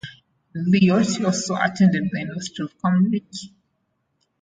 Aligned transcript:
Elliott 0.55 1.21
also 1.23 1.53
attended 1.55 2.09
the 2.09 2.19
University 2.21 2.63
of 2.63 2.73
Cambridge. 2.81 3.51